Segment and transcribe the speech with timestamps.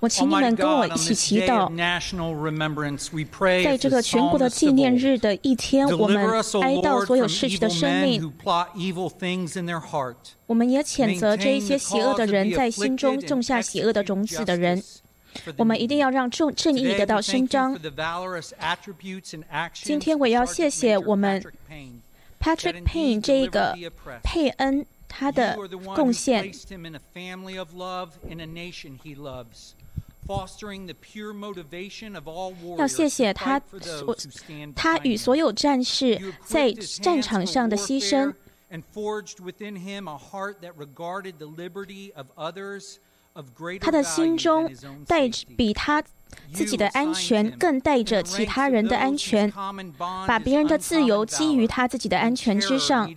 [0.00, 1.70] 我请你们跟我一起祈祷。
[3.62, 8.32] 在这个全国的纪念日的一天，我们哀悼所有逝去的生命。
[10.46, 14.82] 我们也谴责这一些邪恶的人在心中种下邪恶的种子的人。
[15.56, 17.78] 我们一定要让正正义得到伸张。
[19.72, 21.42] 今天我要谢谢我们
[22.38, 23.74] Patrick Payne 这个
[24.22, 25.56] 佩恩他的
[25.94, 26.50] 贡献。
[32.78, 34.16] 要谢谢他所，
[34.74, 38.32] 他与所有战士在战场上的牺牲。
[43.80, 44.70] 他的心中
[45.06, 46.02] 带比他
[46.54, 49.52] 自己的安全更带着其他人的安全，
[50.26, 53.12] 把别人的自由基于他自己的安全之上。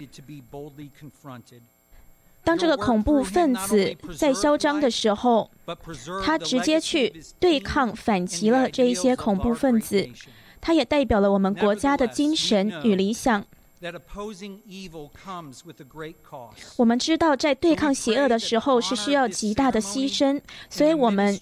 [2.45, 5.49] 当这个恐怖分子在嚣张的时候，
[6.23, 10.07] 他直接去对抗、反击了这一些恐怖分子。
[10.61, 13.43] 他也代表了我们国家的精神与理想。
[16.77, 21.37] 我们知道，在对抗邪恶的时候是需要极大的牺牲，所以我们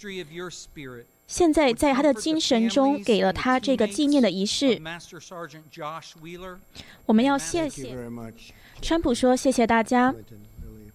[1.25, 4.81] 现在在他的精神中给了他这个纪念的仪式。
[7.05, 7.95] 我们要谢谢
[8.81, 10.13] 川普说：“谢谢大家。”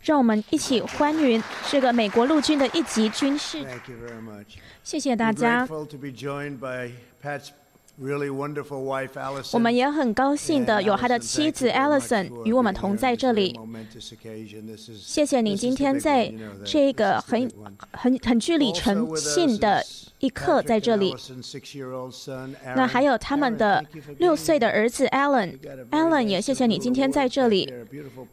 [0.00, 3.64] 让我们一起欢迎这个美国陆军的一级军士。
[4.82, 5.66] 谢谢大家。
[9.52, 13.58] 我们也很高兴的有他的妻子 Alison 与我们同在这里。
[14.98, 16.32] 谢谢你今天在
[16.64, 17.50] 这个很
[17.92, 19.84] 很很具里程性的。
[20.22, 21.12] 一刻在这里。
[22.76, 23.84] 那还有他们的
[24.18, 27.72] 六岁的儿子 Alan，Alan 也谢谢你今天在这里。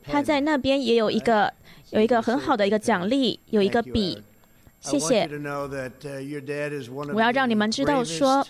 [0.03, 1.52] 他在那边也有一个
[1.90, 4.22] 有一个很好的一个奖励，有一个笔。
[4.80, 5.28] 谢谢。
[7.12, 8.46] 我要让你们知道说，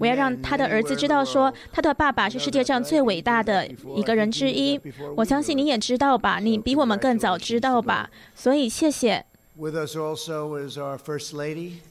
[0.00, 4.80] 我要让他的儿子知道说，他的爸爸是世界上最伟大的一个人之一。
[5.14, 8.08] 我相信你也知道吧，你比我们更早知道吧。
[8.34, 9.26] 所以谢谢。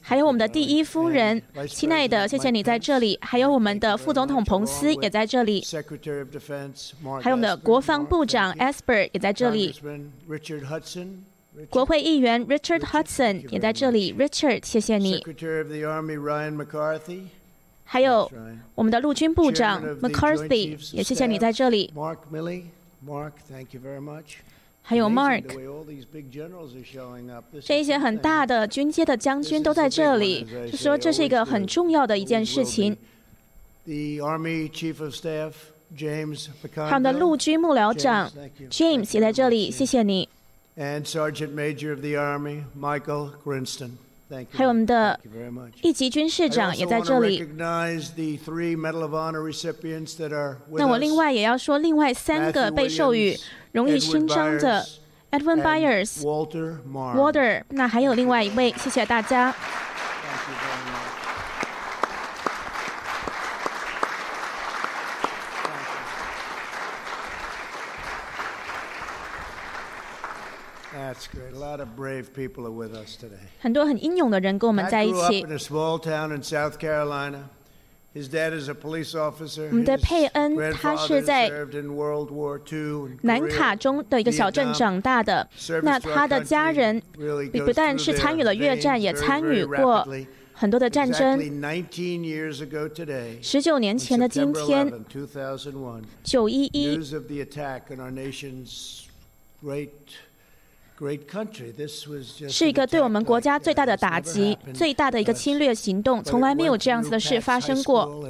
[0.00, 3.16] 还有我们的第一夫人，亲爱的，谢谢你在这里。
[3.22, 5.64] 还有我们的副总统彭斯也在这里。
[7.22, 9.72] 还有我们的国防部长 Esper 也在这里。
[11.68, 14.12] 国会议员 Richard Hudson 也在这里。
[14.14, 15.22] Richard，谢谢你。
[17.92, 18.30] 还有
[18.76, 21.92] 我们的陆军部长 McCarthy 也谢谢你在这里。
[24.82, 25.42] 还有 Mark，
[27.60, 32.96] 这一些很大的军阶的将军都在这里，就说这是一个很重要的一件事情。
[36.76, 38.30] 他们的陆军幕僚长
[38.70, 40.28] James 也在这里，谢谢你。
[44.52, 45.18] 还有我们的
[45.82, 47.44] 一级军事长也在这里。
[50.76, 53.36] 那我另外也要说，另外三个被授予
[53.72, 54.86] 荣誉勋章的
[55.32, 59.54] Edwin Byers、Walter，那还有另外一位，谢谢大家。
[73.60, 75.44] 很多很英勇的人跟我们在一起。
[79.70, 81.48] 我们的佩恩，他是在
[83.22, 85.48] 南卡中的一个小镇长大的。
[85.84, 87.00] 那他的家人
[87.64, 90.04] 不但是参与了越战，也参与过
[90.52, 91.38] 很多的战争。
[93.40, 94.92] 十九年前的今天，
[96.24, 96.98] 九一一。
[102.48, 108.22] 是一个对我们国家最大的打击，最大的一个侵略行动，从来没有这样子的事发生过。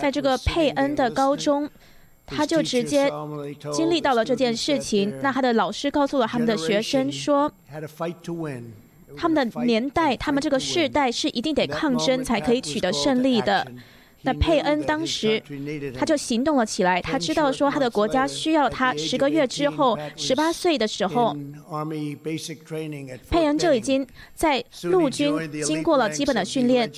[0.00, 1.68] 在这个佩恩的高中，
[2.24, 3.12] 他就直接
[3.72, 5.20] 经历到了这件事情。
[5.22, 7.52] 那他的老师告诉了他们的学生说，
[9.16, 13.66] 他们的年代，他们这个世代是一定得抗争才可以取得胜利的。
[14.22, 15.42] 那佩恩当时
[15.96, 18.94] 他就行动了起来，他知道说他的国家需要他。
[18.96, 21.36] 十个月之后，十八岁的时候，
[23.30, 25.32] 佩恩就已经在陆军
[25.62, 26.90] 经过了基本的训练。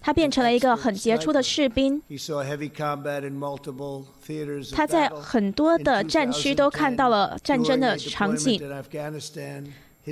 [0.00, 2.00] 他变成了一个很杰出的士兵。
[4.72, 8.60] 他在很多的战区都看到了战争的场景。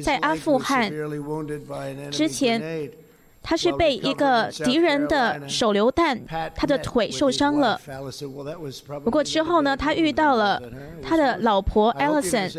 [0.03, 0.91] 在阿富汗
[2.11, 2.91] 之前，
[3.43, 6.21] 他是被一个敌人的手榴弹，
[6.55, 7.81] 他的腿受伤了。
[9.05, 10.61] 不过之后呢，他遇到了
[11.03, 12.51] 他的老婆 Alison。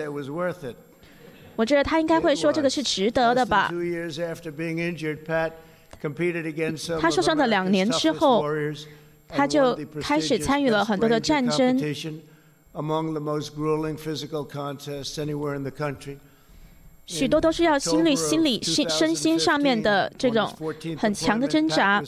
[1.56, 3.72] 我觉得他应该会说这个是值得的吧。
[7.02, 8.46] 他受伤的两年之后，
[9.28, 11.76] 他就开始参与了很多的战争。
[17.08, 20.48] 许多都是要心理心理、心身心上面的这种
[20.98, 22.04] 很强的挣扎。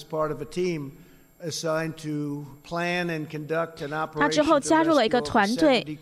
[4.20, 5.98] 他之后加入了一个团队。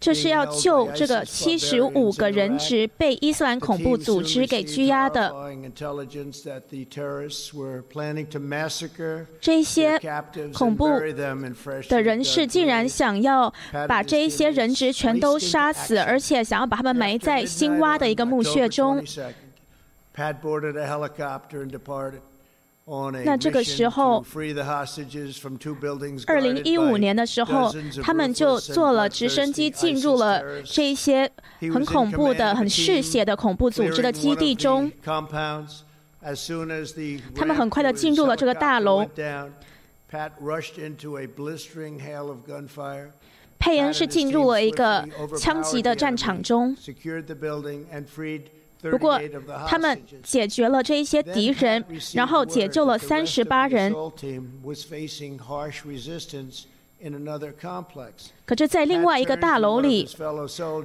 [0.00, 5.30] 这是要救这个七十五个人质被伊斯兰恐怖组织给拘押的。
[9.40, 10.00] 这些
[10.54, 10.88] 恐怖
[11.88, 13.52] 的人士竟然想要
[13.86, 19.04] 把这一些人质全都杀死，而且想要把他们埋在新挖的一个墓穴中。
[23.24, 24.24] 那这个时候，
[26.26, 27.72] 二零一五年的时候，
[28.02, 31.30] 他们就坐了直升机进入了这些
[31.72, 34.90] 很恐怖的、很嗜血的恐怖组织的基地中。
[37.34, 39.06] 他们很快的进入了这个大楼。
[43.58, 45.06] 佩恩是进入了一个
[45.38, 46.74] 枪击的战场中。
[48.82, 49.20] 不过，
[49.66, 51.84] 他们解决了这一些敌人，
[52.14, 53.94] 然后解救了三十八人。
[58.44, 60.06] 可是，在另外一个大楼里，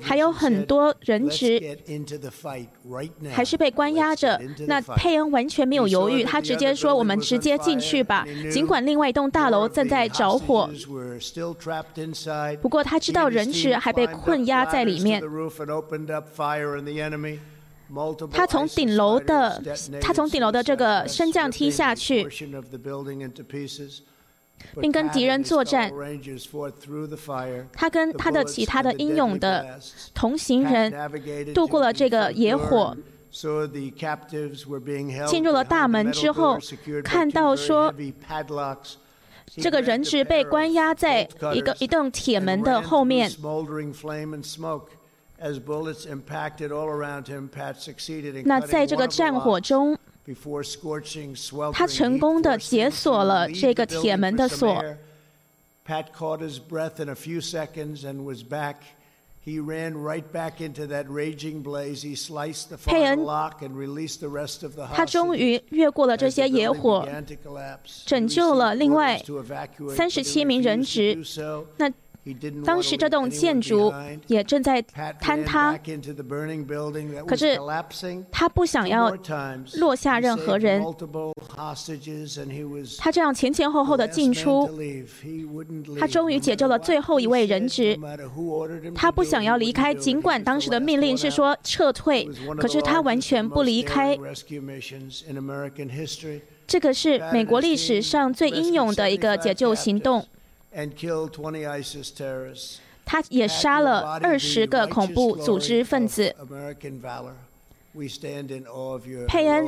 [0.01, 1.77] 还有很多人质
[3.33, 4.39] 还是被关押着。
[4.65, 10.69] 那佩恩完全没有犹豫，他直接说：“我们直接进去吧。”尽管另外一栋大楼正在着火，
[12.61, 15.21] 不过他知道人质还被困压在里面。
[18.31, 19.61] 他从顶楼的，
[20.01, 22.27] 他从顶楼的这个升降梯下去，
[24.81, 25.91] 并跟敌人作战。
[27.73, 29.79] 他跟他的其他的英勇的
[30.13, 30.91] 同行人
[31.53, 32.95] 度过了这个野火，
[35.27, 36.57] 进入了大门之后，
[37.03, 37.93] 看到说，
[39.57, 43.29] 这个人质被关押在一个一栋铁门的后面。
[48.45, 49.97] 那在这个战火中，
[51.73, 54.83] 他成功的解锁了这个铁门的锁。
[62.85, 63.19] 佩恩，
[64.95, 67.07] 他终于越过了这些野火，
[68.05, 69.21] 拯救了另外
[69.95, 71.21] 三十七名人质。
[71.77, 71.91] 那。
[72.65, 73.93] 当时这栋建筑
[74.27, 74.81] 也正在
[75.21, 75.77] 坍塌，
[77.27, 77.59] 可是
[78.31, 79.15] 他不想要
[79.77, 80.83] 落下任何人。
[82.97, 84.69] 他这样前前后后的进出，
[85.99, 87.97] 他终于解救了最后一位人质。
[88.95, 92.27] 他不想要离开，尽管当时的命令是说撤退，
[92.57, 94.17] 可是他完全不离开。
[96.65, 100.25] 这个是美国历史上最英勇的一个解救行动。
[103.05, 106.35] 他也杀了二十个恐怖组织分子。
[109.27, 109.65] 佩恩，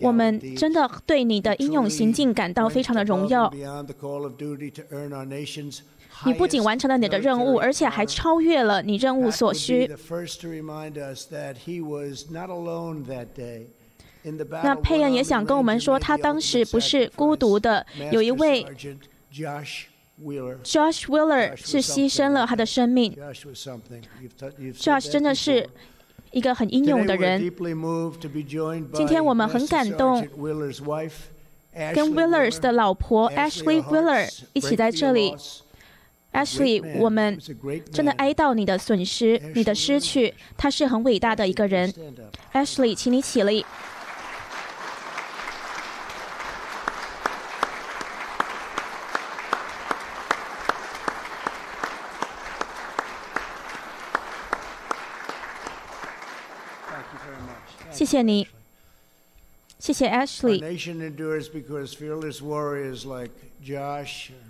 [0.00, 3.52] 我们真的对你的英勇行径感到非常的荣耀。
[6.24, 9.90] 你不仅完成了你的任务，而且还超越了你任务所需。
[14.62, 18.64] 那佩恩也想跟我们说，他当时不是孤独的，有一位。
[20.62, 23.16] Josh Wheeler 是牺牲了他的生命。
[24.72, 25.68] Josh 真的是
[26.30, 27.40] 一个很英勇的人。
[28.94, 30.20] 今天我们很感动，
[31.94, 35.34] 跟 Wheelers 的老婆 Ashley Wheeler 一起在这里。
[36.32, 37.38] Ashley，我们
[37.92, 40.34] 真的哀悼你的损失，你的失去。
[40.56, 41.92] 他是很伟大的一个人。
[42.52, 43.64] Ashley，请你起立。
[58.14, 58.46] 谢谢你。
[59.80, 60.62] 谢谢 Ashley。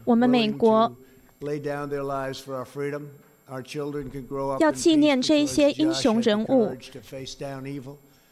[0.04, 0.92] 我们美国
[4.60, 6.76] 要纪念这一些英雄人物，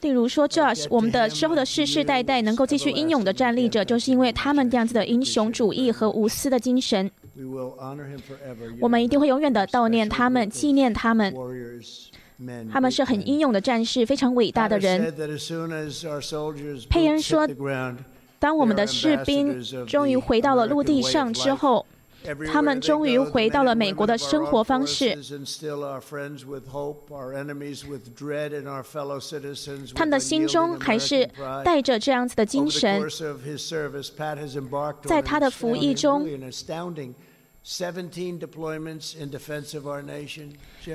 [0.03, 7.11] 例如说 Josh，我们的之后的世世代代能够继续英勇的站立着，就是因为他们这样子的英雄主义和无私的精神。
[8.83, 11.35] 我们一定会永远的悼念他们，纪念他们。
[12.73, 15.13] 他们是很英勇的战士，非常伟大的人。
[16.89, 17.49] 佩恩说
[18.39, 21.87] ：“当我们的士兵终于回到了陆地上之后，
[22.53, 25.17] 他们终于回到了美国的生活方式。
[29.95, 31.29] 他们的心中还是
[31.65, 33.03] 带着这样子的精神。
[35.03, 36.27] 在他的服役中。”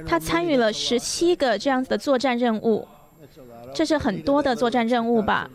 [0.06, 2.86] 他参与了十七个这样子的作战任务，
[3.74, 5.50] 这是很多的作战任务吧？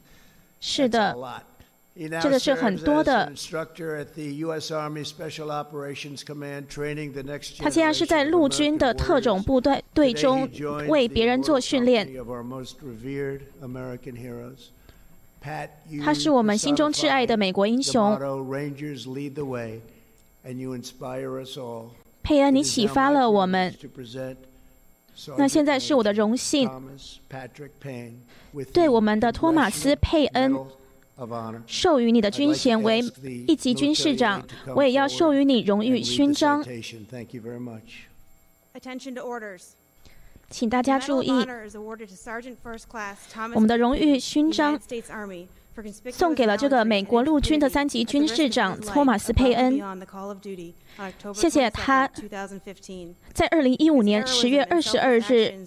[0.60, 1.16] 是的，
[2.22, 3.32] 这个是很多的。
[7.58, 10.46] 他现在是在陆军的特种部队队中
[10.88, 12.06] 为别人做训练。
[16.04, 18.14] 他是我们心中挚爱的美国英雄。
[22.22, 23.74] 佩恩，你启发了我们。
[25.36, 26.70] 那现在是我的荣幸，
[28.72, 30.56] 对我们的托马斯·佩恩。
[31.66, 33.00] 授予你的军衔为
[33.46, 34.42] 一级军士长，
[34.74, 36.64] 我也要授予你荣誉勋章。
[40.48, 41.30] 请大家注意，
[43.54, 44.80] 我们的荣誉勋章。
[46.10, 49.80] 送给了这个美国陆军的三级军士长托马斯·佩恩，
[51.34, 52.10] 谢谢他，
[53.32, 55.66] 在二零一五年十月二十二日，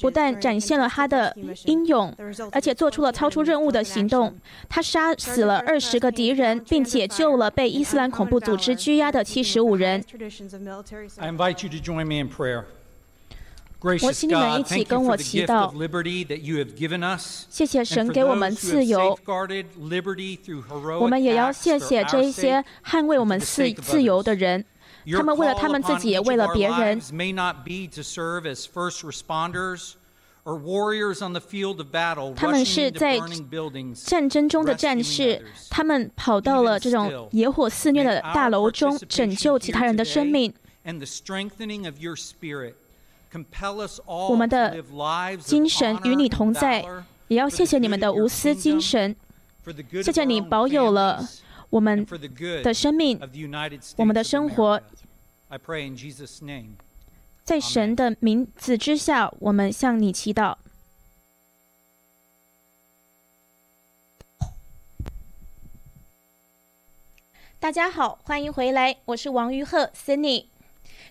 [0.00, 1.34] 不但展现了他的
[1.64, 2.14] 英勇，
[2.52, 4.36] 而且做出了超出任务的行动。
[4.68, 10.04] 他杀死了二十个敌人，并解救了被伊斯兰恐怖组织拘押的七十五人。
[13.80, 15.72] 我请你们一起跟我祈祷。
[17.48, 19.16] 谢谢神给我们自由。
[21.00, 24.64] 我们也要谢谢这一些捍卫我们自自由的人，
[25.16, 27.00] 他们为了他们自己，也为了别人。
[32.34, 33.20] 他们是在
[33.94, 40.52] 战争中的战士，他们跑到了这种野火肆虐的大楼中，拯救其他人的生命。
[44.06, 44.82] 我们的
[45.38, 46.84] 精神与你同在，
[47.28, 49.14] 也要谢谢你们的无私精神。
[50.02, 51.28] 谢谢你保有了
[51.68, 52.06] 我们
[52.62, 53.20] 的生命，
[53.96, 54.80] 我们的生活。
[57.44, 60.56] 在神的名字之下，我们向你祈祷。
[67.60, 70.48] 大家好，欢迎回来，我是王于鹤 c i n n y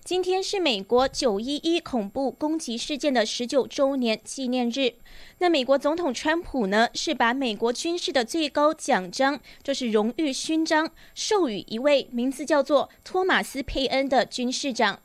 [0.07, 4.93] 今天是美国九一一恐怖攻击事件的十九周年纪念日。
[5.39, 15.01] 那美国总统川普呢，是把美国军事的最高奖章，就是荣誉勋章，授予一位名字叫做托马斯·佩恩的军事长，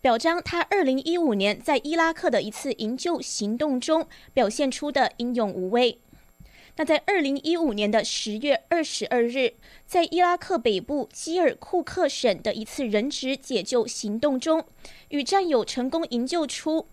[0.00, 5.98] 表彰他二零一五年在伊拉克的一次营救行动中表现出的英勇无畏。
[6.78, 9.54] 那在二零一五年的十月二十二日，
[9.84, 14.64] 在伊拉克北部基尔库克省的一次人质解救行动中，
[15.08, 16.86] 与战友成功营救出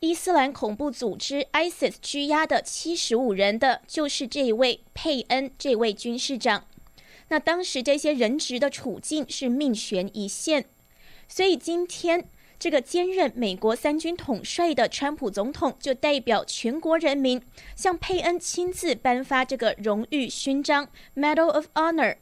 [0.00, 6.66] 伊斯兰恐怖组织 ISIS 拘押的七十五人的，就是这一位佩恩这位军事长。
[7.28, 10.66] 那当时这些人质的处境是命悬一线，
[11.26, 12.28] 所以今天。
[12.62, 17.42] 这个兼任美国三军统帅的川普总统就代表全国人民
[17.74, 22.18] 向佩恩亲自颁发这个荣誉勋章 （Medal of Honor）。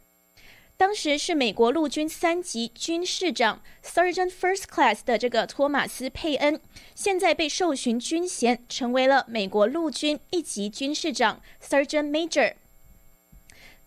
[0.79, 6.59] 当时是美国陆军三级军士长 （Sergeant First Class） 的这个托马斯·佩恩，
[6.95, 12.55] 现在被授勋军衔，成为了美国陆军一级军士长 （Sergeant Major）。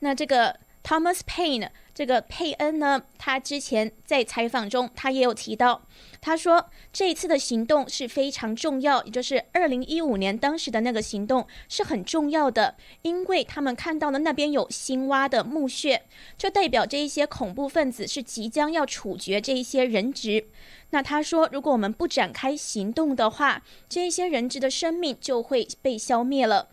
[0.02, 1.72] 那这个 Thomas Paine。
[1.94, 5.84] 这个佩恩呢，他之前在采访中，他也有提到，
[6.20, 16.02] 他说这一次的行动是非常重要，也就是二零一五年当时的那个行动是很重要的，因为他们看到了那边有新挖的墓穴，
[16.36, 20.48] 就代表这一些恐怖分子是即将要处决这一些人质。
[20.90, 26.70] 那他说，如果我们不展开行动的话，这一些人质的生命就会被消灭了。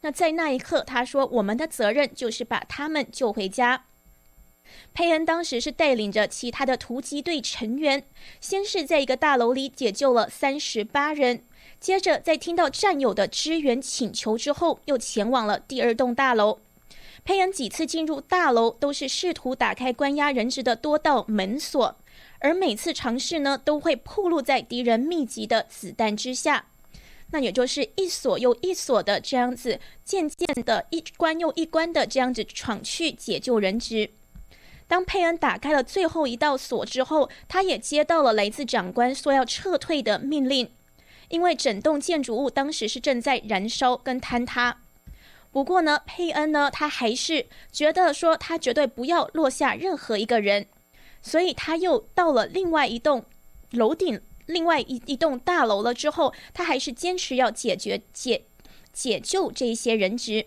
[0.00, 3.84] 那在那一刻，他说，我们的责任就是把他们救回家。
[4.94, 8.04] 佩恩当时是带领着其他的突击队成员，
[8.40, 11.42] 先是在一个大楼里解救了三十八人，
[11.80, 16.60] 接着在听到战友的支援请求之后，又前往了第二栋大楼。
[17.24, 21.96] 佩恩几次进入大楼都是试图打开关押人质的多道门锁，
[22.38, 26.66] 而每次尝试呢，都会暴露在敌人密集的子弹之下。
[27.30, 34.10] 那也就是一锁又一锁的这样子，渐渐的一关又一关的这样子闯去解救人质。
[34.86, 40.70] 当佩恩打开了最后一道锁之后，他也接到了来自长官说要撤退的命令，
[41.28, 44.80] 因为整栋建筑物当时是正在燃烧跟坍塌。
[45.50, 50.66] 不过呢，佩恩呢，他还是觉得说他绝对不要落下任何一个人，
[51.22, 53.24] 所以他又到了另外一栋
[53.70, 54.20] 楼顶。
[54.46, 58.44] 另外一一栋大楼了之后，他还是坚持要解决解
[58.92, 60.44] 解救这一些人质。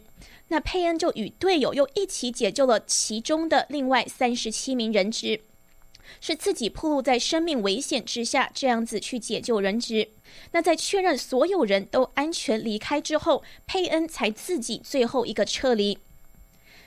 [0.49, 5.41] 那佩恩就与队友又一起解救了其中的另外三十七名人质，
[6.21, 10.09] 是自己暴露在生命危险之下，这样子去解救人质。
[10.51, 15.97] 那在确认所有人都安全离开之后，佩恩才自己最后一个撤离。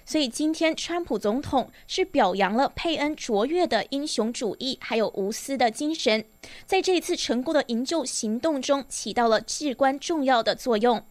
[0.06, 6.24] 所以今天，川普总统是表扬了佩恩卓越的英雄主义，还有无私的精神，
[6.66, 11.04] 在这一次成功的营救行动中起到了至关重要的作用。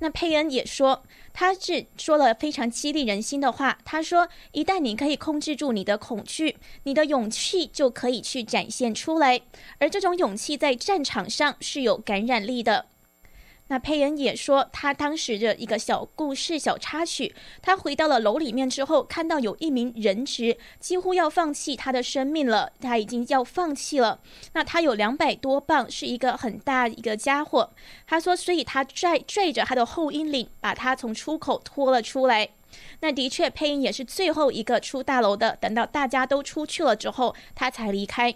[0.00, 1.04] 那佩恩也说，
[1.38, 3.78] 他是说了非常激励人心的话。
[3.84, 9.42] 他说：“一旦你可以控制住你的恐惧，你的勇气就可以去展现出来，
[9.78, 12.86] 而这种勇气在战场上是有感染力的。”
[13.68, 17.34] 那佩恩也说，他当时的一个小故事、小插曲。
[17.60, 24.20] 他回到了楼里面之后，看到有一名人质几乎要放弃他的生命了，他已经要放弃了。
[24.52, 27.70] 那他有两百多磅，是一个很大一个家伙。
[28.06, 32.50] 他说，所以他拽拽着他的后衣领，把他从出口拖了出来。
[33.00, 35.56] 那的确，佩恩也是最后一个出大楼的。
[35.60, 38.34] 等到大家都出去了之后，他才离开。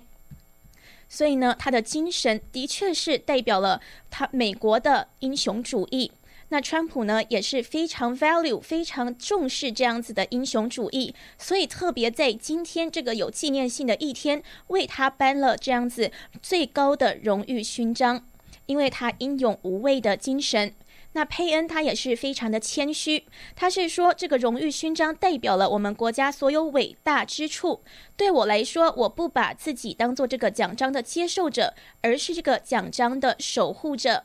[1.10, 6.12] 所以呢，他的精神的确是代表了他美国的英雄主义。
[6.52, 18.24] 那川普呢也是非常 value、非常重视这样子的英雄主义，所以特别在今天这个有纪念性的一天，为他颁了这样子最高的荣誉勋章，
[18.66, 20.72] 因为他英勇无畏的精神。
[21.12, 23.24] 那佩恩他也是非常的谦虚，
[23.56, 27.82] 他是说这个荣誉勋章代表了我们国家所有伟大之处。
[28.16, 34.22] 对我来说，我不把自己当做这个奖章的接受者，而是这个奖章的守护者。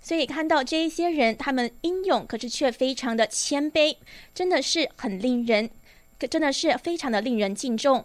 [0.00, 3.96] 所以看到这一些人，他们英勇，可是却非常的谦卑，
[4.34, 5.70] 真的是很令人，
[6.28, 8.04] 真的是非常的令人敬重。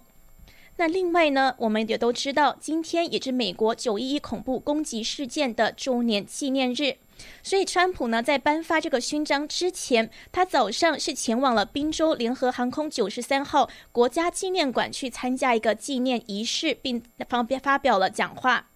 [0.78, 6.98] 那另外呢，我们也都知道，今天也是美国九一一恐怖攻击事件的周年纪念日。
[7.44, 18.70] 所以，川普呢在颁发这个勋章之前，他早上是前往了宾州联合航空九十三号国家纪念馆去参加一个纪念仪式，并方便发表了讲话。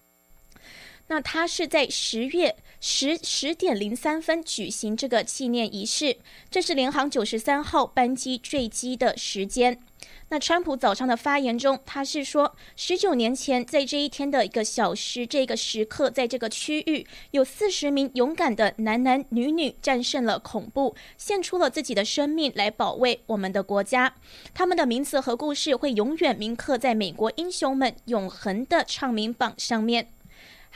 [1.08, 6.16] 那他是在十月十十点零三分举行这个纪念仪式，
[6.50, 9.80] 这是联航九十三号班机坠机的时间。
[10.30, 24.14] 那川普早上的发言中，他是说，十九年前在这一天的一个小时，这个时刻，在这个区域，有四十名勇敢的男男女女战胜了恐怖，献出了自己的生命来保卫我们的国家。
[24.52, 30.08] 他们的名字和故事会永远铭刻在美国英雄们永恒的唱名榜上面。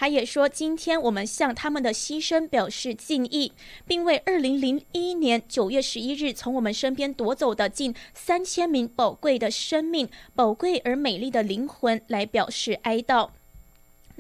[0.01, 3.51] 他也说：“今天我们向他们的牺牲表示敬意，
[3.85, 13.31] 并为二零零一年九月十一日从我们身边夺走的近三千名宝贵的生命、宝贵而美丽的灵魂来表示哀悼。”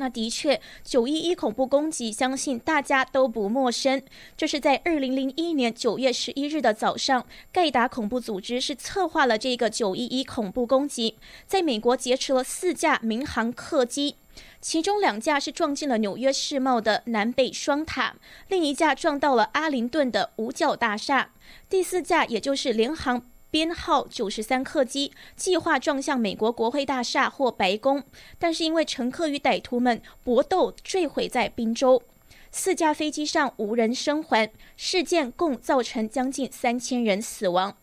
[0.00, 4.02] 那的确，九一一恐怖攻击，相信大家都不陌生。
[4.36, 11.14] 这是在二零零一年九月十一日的早上，盖达恐怖组织是策划了这个九一一恐怖攻击，
[11.46, 14.16] 在美国劫持了四架民航客机。
[14.60, 18.16] 其中两架是撞进了纽约世贸的南北双塔，
[18.48, 21.30] 另一架撞到了阿灵顿的五角大厦。
[21.68, 28.02] 第四架，也就是联航编号九十三客机，计划撞向美国国会大厦或白宫，
[28.38, 32.02] 但是因为乘客与歹徒们搏斗，坠毁在宾州。
[32.50, 37.76] 四架飞机上无人生还，事件共造成将近三千人死亡。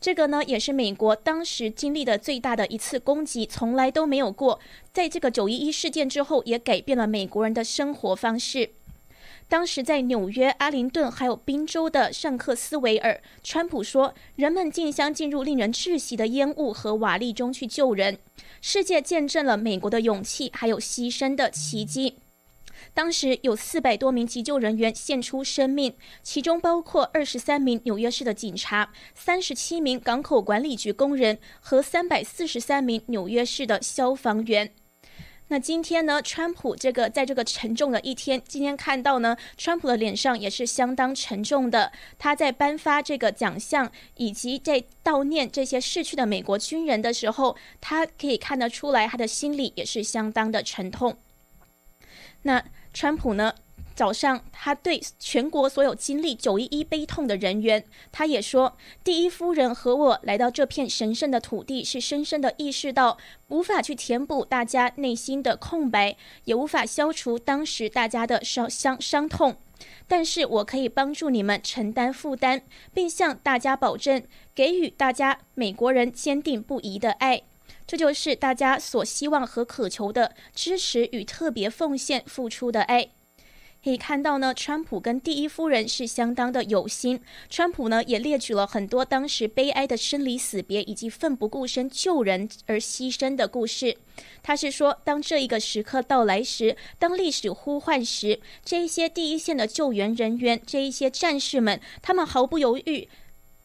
[0.00, 4.60] 这个呢，也是美国当时经历的最大的一次攻击，从来都没有过。
[4.92, 8.70] 在这个九一一事件之后，也改变了美国人的生活方式。
[9.48, 18.18] 当时在纽约、阿灵顿还有宾州的圣克斯维尔，川普说，人们竞相进入令人窒息的烟雾和瓦砾中去救人。
[18.60, 22.14] 世界见证了美国的勇气还有牺牲的奇迹。
[22.94, 34.72] 当时有四百多名急救人员献出生命，其中包括二十三名纽约市的警察、三十七名港口管理局工人和三百四十三名纽约市的消防员。
[35.50, 41.90] 那今天呢，川普这个在这个沉重的一天，今天看到呢，川普的脸上也是相当沉重的。
[42.18, 51.16] 他在颁发这个奖项以及在悼念这些逝去的美国军人的时候，他可以看得出来，他的心里也是相当的沉痛。
[52.48, 53.52] 那川普呢？
[53.94, 69.56] 早上，他对全国所有经历九一一悲痛的人员，他也说：“第一夫人和我来到这片神圣的土地，是深深的意识到无法去填补大家内心的空白，也无法消除当时大家的伤伤伤痛。
[70.06, 72.62] 但是我可以帮助你们承担负担，
[72.94, 74.22] 并向大家保证，
[74.54, 77.42] 给予大家美国人坚定不移的爱。
[77.88, 83.08] 这就是大家所希望和渴求的支持与特别奉献付出的爱。”
[83.82, 87.20] 可以看到呢，川普跟第一夫人是相当的有心。
[87.48, 93.96] 川普呢也列举了很多当时悲哀的生离死别，以及奋不顾身救人而牺牲的故事。
[94.42, 103.08] 他是说，当这一个时刻到来时，当历史呼唤时，这一些第一线的救援人员，这一些战士们，他们毫不犹豫，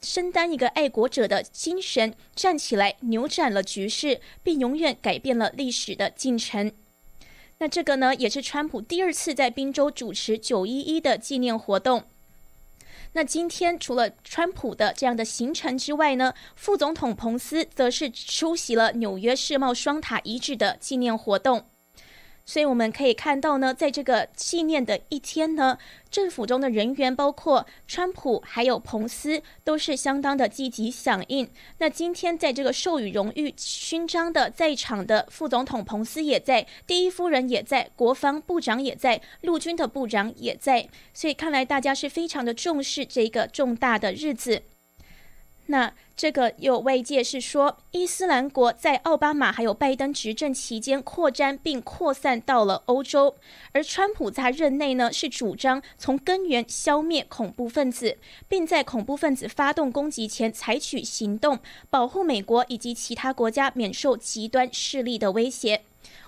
[0.03, 6.71] 身担一个爱国者的精神，站起来扭转了局势，并永远改变了历史的进程。
[7.59, 12.03] 那这个呢，也是川普第二次在宾州主持九一一的纪念活动。
[13.13, 21.65] 那今天除了川普的这样的行程之外呢，副总统彭斯则是出席了纽约世贸双塔遗址的纪念活动。
[22.45, 25.77] 所以我们可以看到呢，在这个纪念的一天呢，
[26.11, 31.49] 政府中的人员，包括川普还有彭斯，都是相当的积极响应。
[31.77, 40.89] 那今天在这个授予荣誉勋章的在场的副总统彭斯也在，第一夫人也在，国防部长也在，陆军的部长也在。
[41.13, 44.63] 所以看来大家是非常的重视这个重大的日子。
[45.67, 53.35] 那这个有外界是说，伊斯兰国在奥巴马还有拜登执政期间扩展并扩散到了欧洲，
[53.71, 65.83] 而川普在任内呢是主张从根源消灭恐怖分子，并在恐怖分子发动攻击前采取行动，保护美国以及其他国家免受极端势力的威胁。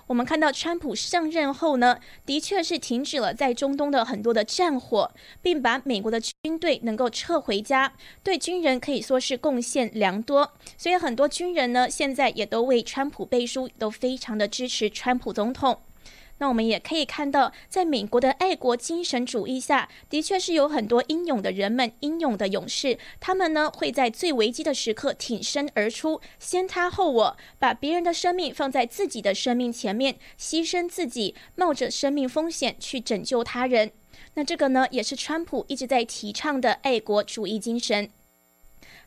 [0.08, 7.92] 我们看到，川普上任后呢，的确是停止了在中东的很多的战火，并把美国的军队能够撤回家，
[8.22, 10.54] 对军人可以说是贡献良多。
[10.78, 15.80] 所以很多军人呢，现在也都为川普背书，都非常的支持川普总统。
[16.38, 33.94] 那我们也可以看到，在美国的爱国精神主义下，的确是有很多英勇的人们、英勇的勇士，他们呢会在最危机的时刻挺身而出，先他后我，把别人的生命放在自己的生命前面，牺牲自己，冒着生命风险去拯救他人。
[34.34, 38.10] 那这个呢，也是川普一直在提倡的爱国主义精神。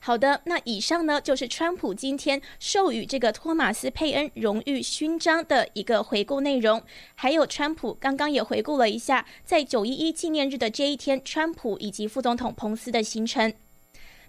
[0.00, 6.82] 好的，那以上呢就是川普今天授予这个托马斯佩恩荣誉勋章的一个回顾内容，
[7.14, 13.52] 还有川普刚刚也回顾了一下在九一一纪念日的这一天，川普以及副总统彭斯的行程。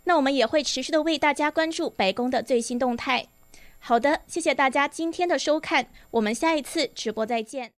[0.05, 3.27] 那我们也会持续的为大家关注白宫的最新动态。
[3.77, 7.71] 好的，谢谢大家今天的收看，我们下一次直播再见。